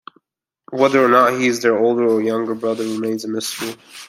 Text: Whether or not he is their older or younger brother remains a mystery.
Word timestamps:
Whether 0.71 1.05
or 1.05 1.09
not 1.09 1.39
he 1.39 1.45
is 1.45 1.61
their 1.61 1.77
older 1.77 2.07
or 2.09 2.23
younger 2.23 2.55
brother 2.55 2.83
remains 2.83 3.23
a 3.23 3.27
mystery. 3.27 3.75